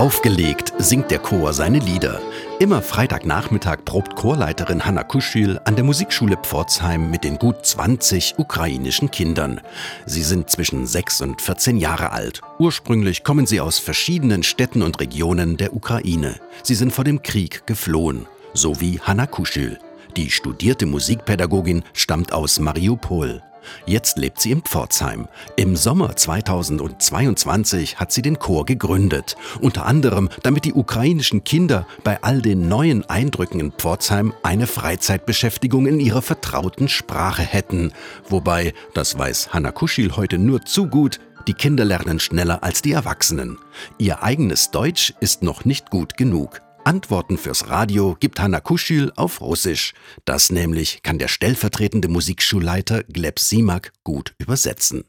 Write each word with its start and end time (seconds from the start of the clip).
Aufgelegt 0.00 0.72
singt 0.78 1.10
der 1.10 1.18
Chor 1.18 1.52
seine 1.52 1.78
Lieder. 1.78 2.22
Immer 2.58 2.80
Freitagnachmittag 2.80 3.84
probt 3.84 4.16
Chorleiterin 4.16 4.86
Hanna 4.86 5.02
Kuschil 5.02 5.60
an 5.66 5.76
der 5.76 5.84
Musikschule 5.84 6.38
Pforzheim 6.38 7.10
mit 7.10 7.22
den 7.22 7.36
gut 7.36 7.66
20 7.66 8.36
ukrainischen 8.38 9.10
Kindern. 9.10 9.60
Sie 10.06 10.22
sind 10.22 10.48
zwischen 10.48 10.86
6 10.86 11.20
und 11.20 11.42
14 11.42 11.76
Jahre 11.76 12.12
alt. 12.12 12.40
Ursprünglich 12.58 13.24
kommen 13.24 13.44
sie 13.44 13.60
aus 13.60 13.78
verschiedenen 13.78 14.42
Städten 14.42 14.80
und 14.80 14.98
Regionen 15.00 15.58
der 15.58 15.74
Ukraine. 15.74 16.40
Sie 16.62 16.76
sind 16.76 16.94
vor 16.94 17.04
dem 17.04 17.22
Krieg 17.22 17.66
geflohen, 17.66 18.26
so 18.54 18.80
wie 18.80 19.00
Hanna 19.00 19.26
Kuschil. 19.26 19.78
Die 20.16 20.30
studierte 20.30 20.86
Musikpädagogin 20.86 21.82
stammt 21.92 22.32
aus 22.32 22.58
Mariupol. 22.58 23.42
Jetzt 23.86 24.18
lebt 24.18 24.40
sie 24.40 24.52
in 24.52 24.62
Pforzheim. 24.62 25.28
Im 25.56 25.76
Sommer 25.76 26.16
2022 26.16 27.98
hat 27.98 28.12
sie 28.12 28.22
den 28.22 28.38
Chor 28.38 28.66
gegründet. 28.66 29.36
Unter 29.60 29.86
anderem, 29.86 30.28
damit 30.42 30.64
die 30.64 30.74
ukrainischen 30.74 31.44
Kinder 31.44 31.86
bei 32.04 32.22
all 32.22 32.42
den 32.42 32.68
neuen 32.68 33.08
Eindrücken 33.08 33.60
in 33.60 33.72
Pforzheim 33.72 34.32
eine 34.42 34.66
Freizeitbeschäftigung 34.66 35.86
in 35.86 36.00
ihrer 36.00 36.22
vertrauten 36.22 36.88
Sprache 36.88 37.42
hätten. 37.42 37.92
Wobei, 38.28 38.74
das 38.94 39.18
weiß 39.18 39.52
Hanna 39.52 39.72
Kuschil 39.72 40.16
heute 40.16 40.38
nur 40.38 40.62
zu 40.62 40.86
gut, 40.86 41.20
die 41.46 41.54
Kinder 41.54 41.84
lernen 41.84 42.20
schneller 42.20 42.62
als 42.62 42.82
die 42.82 42.92
Erwachsenen. 42.92 43.58
Ihr 43.98 44.22
eigenes 44.22 44.70
Deutsch 44.70 45.14
ist 45.20 45.42
noch 45.42 45.64
nicht 45.64 45.90
gut 45.90 46.16
genug. 46.16 46.60
Antworten 46.84 47.38
fürs 47.38 47.68
Radio 47.68 48.16
gibt 48.18 48.40
Hanna 48.40 48.60
Kuschil 48.60 49.12
auf 49.16 49.40
Russisch. 49.40 49.92
Das 50.24 50.50
nämlich 50.50 51.02
kann 51.02 51.18
der 51.18 51.28
stellvertretende 51.28 52.08
Musikschulleiter 52.08 53.04
Gleb 53.04 53.38
Simak 53.38 53.92
gut 54.02 54.34
übersetzen. 54.38 55.04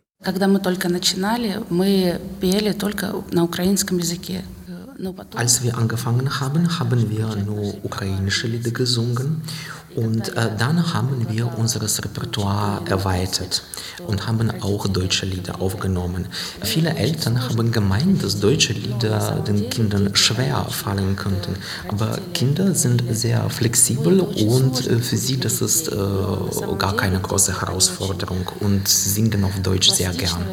Als 5.36 5.64
wir 5.64 5.78
angefangen 5.78 6.40
haben, 6.40 6.80
haben 6.80 7.10
wir 7.10 7.36
nur 7.38 7.86
ukrainische 7.86 8.48
Lieder 8.48 8.72
gesungen 8.72 9.42
und 9.95 10.37
äh, 10.37 10.51
dann 10.59 10.93
haben 10.93 11.27
wir 11.31 11.59
unser 11.59 11.81
Repertoire 11.81 12.83
erweitert 12.87 13.63
und 14.07 14.27
haben 14.27 14.51
auch 14.61 14.87
deutsche 14.89 15.27
Lieder 15.27 15.61
aufgenommen. 15.61 16.27
Viele 16.63 16.91
Eltern 16.95 17.43
haben 17.43 17.73
gemeint, 17.73 18.23
dass 18.23 18.39
deutsche 18.41 18.75
Lieder 18.75 19.43
den 19.47 19.71
Kindern 19.71 20.15
schwer 20.15 20.67
fallen 20.71 21.17
könnten. 21.17 21.57
Aber 21.89 22.19
Kinder 22.35 22.75
sind 22.75 23.03
sehr 23.11 23.49
flexibel 23.49 24.21
und 24.21 24.87
äh, 24.87 24.99
für 24.99 25.17
sie 25.17 25.39
das 25.39 25.63
ist 25.63 25.89
äh, 25.89 25.97
gar 26.79 26.97
keine 26.97 27.21
große 27.21 27.61
Herausforderung 27.61 28.51
und 28.61 28.87
singen 28.87 29.45
auf 29.45 29.59
Deutsch 29.63 29.91
sehr 29.91 30.13
gern. 30.13 30.45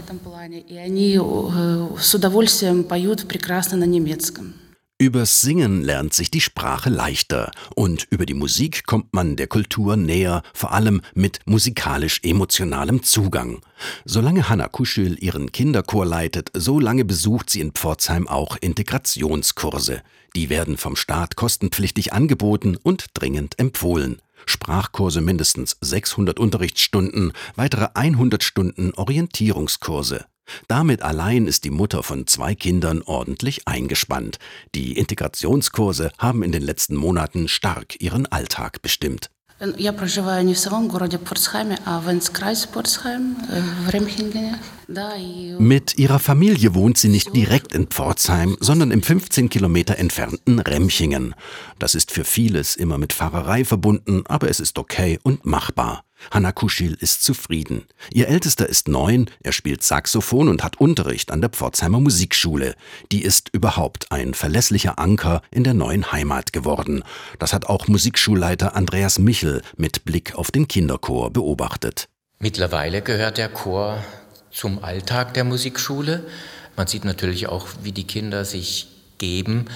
с 2.00 2.16
удовольствием 2.16 2.84
поют 2.84 3.28
прекрасно 3.28 3.78
на 3.78 3.86
немецком. 3.86 4.54
Übers 5.01 5.43
Singen 5.43 5.83
lernt 5.83 6.13
sich 6.13 6.29
die 6.29 6.41
Sprache 6.41 6.91
leichter 6.91 7.53
und 7.77 8.09
über 8.11 8.27
die 8.27 8.35
Musik 8.35 8.85
kommt 8.85 9.15
man 9.15 9.37
der 9.37 9.47
Kultur 9.47 9.97
näher, 9.97 10.43
vor 10.53 10.73
allem 10.73 11.03
mit 11.15 11.39
musikalisch-emotionalem 11.45 13.05
Zugang. 13.05 13.61
Solange 14.05 14.49
Hanna 14.49 14.67
Kuschel 14.67 15.17
ihren 15.23 15.53
Kinderchor 15.53 16.05
leitet, 16.05 16.51
so 16.53 16.81
lange 16.81 17.05
besucht 17.05 17.49
sie 17.49 17.61
in 17.61 17.71
Pforzheim 17.71 18.27
auch 18.27 18.57
Integrationskurse. 18.61 20.03
Die 20.35 20.51
werden 20.51 20.77
vom 20.77 20.97
Staat 20.97 21.37
kostenpflichtig 21.37 22.13
angeboten 22.13 22.77
und 22.77 23.07
dringend 23.15 23.57
empfohlen. 23.61 24.21
Sprachkurse 24.47 25.21
mindestens 25.21 25.77
600 25.81 26.41
Unterrichtsstunden, 26.41 27.33
weitere 27.55 27.87
100 27.95 28.43
Stunden 28.43 28.93
Orientierungskurse. 28.95 30.27
Damit 30.67 31.03
allein 31.03 31.47
ist 31.47 31.65
die 31.65 31.71
Mutter 31.71 32.03
von 32.03 32.27
zwei 32.27 32.55
Kindern 32.55 33.03
ordentlich 33.03 33.67
eingespannt. 33.67 34.39
Die 34.75 34.97
Integrationskurse 34.97 36.11
haben 36.19 36.43
in 36.43 36.53
den 36.53 36.63
letzten 36.63 36.97
Monaten 36.97 37.49
stark 37.49 38.01
ihren 38.01 38.27
Alltag 38.27 38.83
bestimmt. 38.83 39.31
Mit 45.59 45.99
ihrer 45.99 46.19
Familie 46.21 46.75
wohnt 46.75 46.97
sie 46.97 47.09
nicht 47.09 47.35
direkt 47.35 47.75
in 47.75 47.89
Pforzheim, 47.89 48.57
sondern 48.61 48.93
im 48.93 49.03
15 49.03 49.49
Kilometer 49.49 49.99
entfernten 49.99 50.61
Remchingen. 50.61 51.35
Das 51.81 51.97
ist 51.97 52.13
für 52.13 52.25
vieles 52.25 52.77
immer 52.77 52.99
mit 52.99 53.13
Fahrerei 53.13 53.65
verbunden, 53.65 54.23
aber 54.27 54.49
es 54.49 54.61
ist 54.61 54.79
okay 54.79 55.19
und 55.25 55.45
machbar. 55.45 56.05
Hanna 56.31 56.53
Kuschil 56.53 56.97
ist 57.01 57.23
zufrieden. 57.23 57.87
Ihr 58.13 58.29
Ältester 58.29 58.69
ist 58.69 58.89
neun, 58.89 59.31
er 59.43 59.53
spielt 59.53 59.83
Saxophon 59.83 60.49
und 60.49 60.63
hat 60.63 60.81
Unterricht 60.81 61.31
an 61.31 61.41
der 61.41 61.51
Pforzheimer 61.51 62.01
Musikschule. 62.01 62.75
Die 63.13 63.23
ist 63.23 63.49
überhaupt 63.53 64.11
ein 64.13 64.35
verlässlicher 64.35 64.99
Anker 64.99 65.43
in 65.51 65.65
der 65.65 65.75
neuen 65.75 66.13
Heimat 66.13 66.53
geworden. 66.53 67.03
Das 67.39 67.53
hat 67.53 67.67
auch 67.67 67.89
Musikschulleiter 67.89 68.77
Andreas 68.77 69.19
Michel 69.19 69.63
mit 69.77 70.05
Blick 70.05 70.35
auf 70.35 70.51
den 70.51 70.69
Kinderchor 70.69 71.33
beobachtet. 71.33 72.09
Mittlerweile 72.39 73.03
gehört 73.03 73.39
der 73.39 73.49
Chor 73.49 74.05
zum 74.51 74.83
Alltag 74.85 75.35
der 75.35 75.45
Musikschule. 75.45 76.25
Man 76.77 76.87
sieht 76.87 77.05
natürlich 77.05 77.49
auch, 77.49 77.67
wie 77.83 77.93
die 77.93 78.07
Kinder 78.07 78.45
sich 78.45 78.89
geben. 79.19 79.67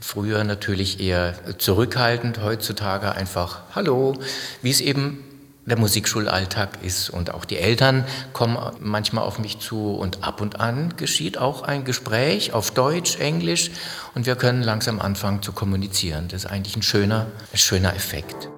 Früher 0.00 0.44
natürlich 0.44 1.00
eher 1.00 1.58
zurückhaltend, 1.58 2.40
heutzutage 2.42 3.12
einfach 3.12 3.62
Hallo, 3.74 4.14
wie 4.62 4.70
es 4.70 4.80
eben 4.80 5.24
der 5.68 5.78
Musikschulalltag 5.78 6.78
ist. 6.82 7.10
Und 7.10 7.32
auch 7.32 7.44
die 7.44 7.58
Eltern 7.58 8.04
kommen 8.32 8.58
manchmal 8.80 9.24
auf 9.24 9.38
mich 9.38 9.58
zu 9.58 9.94
und 9.94 10.24
ab 10.24 10.40
und 10.40 10.60
an 10.60 10.94
geschieht 10.96 11.38
auch 11.38 11.62
ein 11.62 11.84
Gespräch 11.84 12.52
auf 12.52 12.70
Deutsch, 12.70 13.18
Englisch 13.18 13.70
und 14.14 14.26
wir 14.26 14.36
können 14.36 14.62
langsam 14.62 15.00
anfangen 15.00 15.42
zu 15.42 15.52
kommunizieren. 15.52 16.28
Das 16.28 16.44
ist 16.44 16.50
eigentlich 16.50 16.76
ein 16.76 16.82
schöner, 16.82 17.26
ein 17.52 17.58
schöner 17.58 17.94
Effekt. 17.94 18.48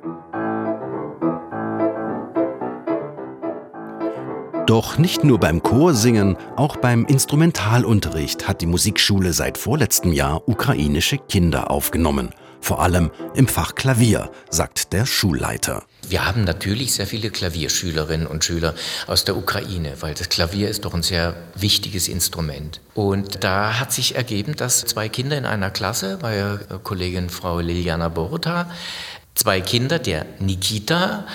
Doch 4.67 4.99
nicht 4.99 5.25
nur 5.25 5.41
beim 5.41 5.65
Chorsingen, 5.65 6.37
auch 6.55 6.77
beim 6.77 7.05
Instrumentalunterricht 7.05 8.47
hat 8.47 8.61
die 8.61 8.67
Musikschule 8.67 9.33
seit 9.33 9.59
vorletztem 9.59 10.13
Jahr 10.13 10.49
ukrainische 10.49 11.19
Kinder 11.19 11.73
aufgenommen. 11.73 12.31
Vor 12.61 12.81
allem 12.81 13.11
im 13.35 13.49
Fach 13.49 13.75
Klavier, 13.75 14.31
sagt 14.49 14.93
der 14.93 15.07
Schulleiter. 15.07 15.83
Wir 16.09 16.27
haben 16.27 16.45
natürlich 16.45 16.95
sehr 16.95 17.07
viele 17.07 17.31
Klavierschülerinnen 17.31 18.27
und 18.27 18.45
Schüler 18.45 18.75
aus 19.07 19.25
der 19.25 19.37
Ukraine, 19.37 19.95
weil 20.01 20.15
das 20.15 20.29
Klavier 20.29 20.69
ist 20.69 20.85
doch 20.85 20.95
ein 20.95 21.03
sehr 21.03 21.35
wichtiges 21.55 22.09
Instrument. 22.09 22.81
Und 22.95 23.45
da 23.45 23.79
hat 23.79 23.93
sich 23.93 24.17
ergeben, 24.17 24.57
dass 24.57 24.81
zwei 24.81 25.09
Kinder 25.09 25.39
in 25.39 25.47
einer 25.47 25.71
Klasse, 25.71 26.19
bei 26.21 26.59
Kollegin 26.83 27.31
Frau 27.31 27.61
Liliana 27.61 28.09
Borota, 28.09 28.71
zwei 29.35 29.61
Kinder, 29.61 29.99
der 29.99 30.27
Nikita, 30.39 31.27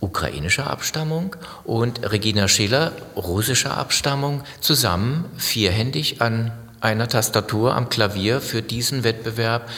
ukrainischer 0.00 0.70
Abstammung 0.70 1.36
und 1.64 2.10
Regina 2.10 2.48
Schiller, 2.48 2.92
russischer 3.16 3.76
Abstammung, 3.76 4.42
zusammen 4.60 5.24
vierhändig 5.36 6.22
an 6.22 6.52
einer 6.80 7.08
Tastatur 7.08 7.74
am 7.74 7.88
Klavier 7.88 8.40
für 8.40 8.62
diesen 8.62 9.04
Wettbewerb 9.04 9.68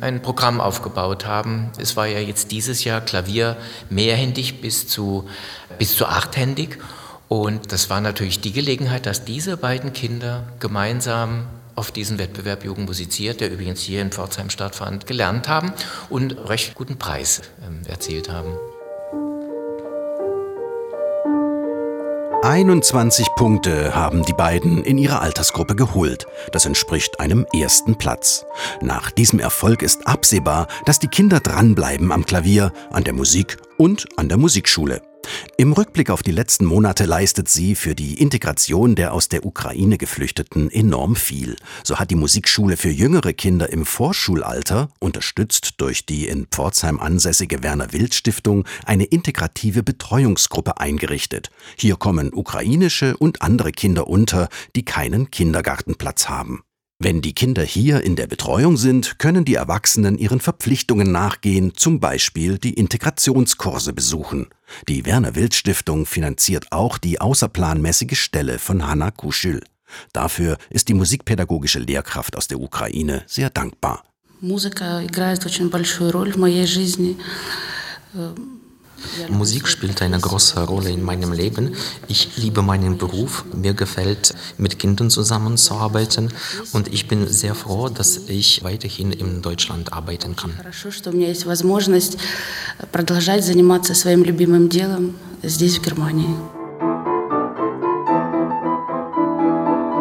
ein 0.00 0.22
Programm 0.22 0.60
aufgebaut 0.60 1.26
haben. 1.26 1.70
Es 1.78 1.96
war 1.96 2.06
ja 2.06 2.18
jetzt 2.18 2.50
dieses 2.50 2.84
Jahr 2.84 3.00
Klavier 3.00 3.56
mehrhändig 3.90 4.60
bis 4.60 4.88
zu, 4.88 5.28
bis 5.78 5.96
zu 5.96 6.06
achthändig. 6.06 6.78
Und 7.28 7.72
das 7.72 7.90
war 7.90 8.00
natürlich 8.00 8.40
die 8.40 8.52
Gelegenheit, 8.52 9.06
dass 9.06 9.24
diese 9.24 9.56
beiden 9.56 9.92
Kinder 9.92 10.44
gemeinsam 10.60 11.46
auf 11.74 11.90
diesen 11.90 12.18
Wettbewerb 12.18 12.64
Jugend 12.64 12.86
musiziert, 12.86 13.40
der 13.40 13.50
übrigens 13.50 13.80
hier 13.80 14.00
in 14.00 14.12
Pforzheim 14.12 14.50
stattfand, 14.50 15.06
gelernt 15.06 15.48
haben 15.48 15.72
und 16.08 16.32
recht 16.48 16.74
guten 16.74 16.98
Preis 16.98 17.42
äh, 17.60 17.90
erzielt 17.90 18.30
haben. 18.30 18.52
21 22.44 23.28
Punkte 23.36 23.94
haben 23.94 24.22
die 24.22 24.34
beiden 24.34 24.84
in 24.84 24.98
ihrer 24.98 25.22
Altersgruppe 25.22 25.74
geholt. 25.74 26.26
Das 26.52 26.66
entspricht 26.66 27.18
einem 27.18 27.46
ersten 27.54 27.96
Platz. 27.96 28.44
Nach 28.82 29.10
diesem 29.10 29.40
Erfolg 29.40 29.80
ist 29.80 30.06
absehbar, 30.06 30.66
dass 30.84 30.98
die 30.98 31.08
Kinder 31.08 31.40
dranbleiben 31.40 32.12
am 32.12 32.26
Klavier, 32.26 32.70
an 32.90 33.02
der 33.02 33.14
Musik 33.14 33.56
und 33.78 34.06
an 34.18 34.28
der 34.28 34.36
Musikschule. 34.36 35.00
Im 35.56 35.72
Rückblick 35.72 36.10
auf 36.10 36.22
die 36.22 36.32
letzten 36.32 36.64
Monate 36.64 37.04
leistet 37.04 37.48
sie 37.48 37.74
für 37.74 37.94
die 37.94 38.20
Integration 38.20 38.94
der 38.94 39.12
aus 39.12 39.28
der 39.28 39.46
Ukraine 39.46 39.98
Geflüchteten 39.98 40.70
enorm 40.70 41.16
viel. 41.16 41.56
So 41.82 41.98
hat 41.98 42.10
die 42.10 42.16
Musikschule 42.16 42.76
für 42.76 42.90
jüngere 42.90 43.32
Kinder 43.32 43.70
im 43.72 43.86
Vorschulalter, 43.86 44.88
unterstützt 44.98 45.74
durch 45.78 46.06
die 46.06 46.26
in 46.26 46.46
Pforzheim 46.46 47.00
ansässige 47.00 47.62
Werner 47.62 47.92
Wild 47.92 48.14
Stiftung, 48.14 48.64
eine 48.84 49.04
integrative 49.04 49.82
Betreuungsgruppe 49.82 50.78
eingerichtet. 50.78 51.50
Hier 51.76 51.96
kommen 51.96 52.32
ukrainische 52.32 53.16
und 53.16 53.42
andere 53.42 53.72
Kinder 53.72 54.08
unter, 54.08 54.48
die 54.76 54.84
keinen 54.84 55.30
Kindergartenplatz 55.30 56.28
haben. 56.28 56.62
Wenn 57.00 57.20
die 57.20 57.34
Kinder 57.34 57.62
hier 57.62 58.02
in 58.02 58.14
der 58.14 58.28
Betreuung 58.28 58.76
sind, 58.76 59.18
können 59.18 59.44
die 59.44 59.56
Erwachsenen 59.56 60.16
ihren 60.16 60.40
Verpflichtungen 60.40 61.10
nachgehen, 61.10 61.74
zum 61.74 61.98
Beispiel 61.98 62.56
die 62.58 62.74
Integrationskurse 62.74 63.92
besuchen. 63.92 64.46
Die 64.88 65.04
Werner 65.04 65.34
Wild 65.34 65.54
Stiftung 65.54 66.06
finanziert 66.06 66.70
auch 66.70 66.98
die 66.98 67.20
außerplanmäßige 67.20 68.18
Stelle 68.18 68.58
von 68.58 68.86
Hanna 68.86 69.10
Kuschel. 69.10 69.60
Dafür 70.12 70.56
ist 70.70 70.88
die 70.88 70.94
musikpädagogische 70.94 71.80
Lehrkraft 71.80 72.36
aus 72.36 72.48
der 72.48 72.60
Ukraine 72.60 73.24
sehr 73.26 73.50
dankbar. 73.50 74.04
Musik 74.40 74.76
spielt 74.78 75.18
eine 75.18 75.68
große 75.70 76.12
Rolle 76.12 76.32
in 76.32 76.40
meiner 76.40 76.64
Leben. 76.64 77.16
Musik 79.29 79.67
spielt 79.67 80.01
eine 80.01 80.19
große 80.19 80.65
Rolle 80.65 80.89
in 80.89 81.03
meinem 81.03 81.31
Leben. 81.31 81.75
Ich 82.07 82.37
liebe 82.37 82.61
meinen 82.61 82.97
Beruf. 82.97 83.45
Mir 83.53 83.73
gefällt, 83.73 84.35
mit 84.57 84.79
Kindern 84.79 85.09
zusammenzuarbeiten. 85.09 86.31
Und 86.73 86.87
ich 86.93 87.07
bin 87.07 87.27
sehr 87.27 87.55
froh, 87.55 87.89
dass 87.89 88.17
ich 88.27 88.63
weiterhin 88.63 89.11
in 89.11 89.41
Deutschland 89.41 89.93
arbeiten 89.93 90.35
kann. 90.35 90.51
Хорошо, 90.57 90.91
что 90.91 91.11
у 91.11 91.13
меня 91.13 91.27
есть 91.27 91.45
возможность 91.45 92.17
продолжать 92.91 93.43
заниматься 93.45 93.93
своим 93.95 94.23
любимым 94.23 94.69
делом 94.69 95.15
здесь, 95.43 95.79
в 95.79 95.81
Германии. 95.81 96.35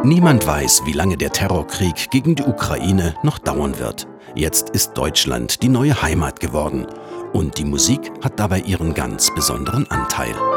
Niemand 0.05 0.47
weiß, 0.47 0.83
wie 0.87 0.93
lange 0.93 1.17
der 1.17 1.33
Terrorkrieg 1.33 2.11
gegen 2.11 2.35
die 2.35 2.45
Ukraine 2.45 3.15
noch 3.23 3.39
dauern 3.39 3.79
wird. 3.79 4.07
Jetzt 4.35 4.71
ist 4.71 4.95
Deutschland 4.95 5.63
die 5.63 5.69
neue 5.69 6.01
Heimat 6.01 6.41
geworden. 6.41 6.87
Und 7.34 7.58
die 7.58 7.66
Musik 7.66 8.12
hat 8.24 8.40
dabei 8.40 8.60
ihren 8.60 8.94
ganz 8.94 9.34
besonderen 9.34 9.90
Anteil. 9.90 10.53